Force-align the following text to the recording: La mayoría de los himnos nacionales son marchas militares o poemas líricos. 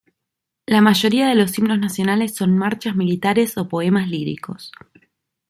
La 0.65 0.81
mayoría 0.81 1.27
de 1.29 1.35
los 1.35 1.55
himnos 1.59 1.77
nacionales 1.77 2.33
son 2.33 2.57
marchas 2.57 2.95
militares 2.95 3.55
o 3.59 3.67
poemas 3.69 4.09
líricos. 4.09 4.71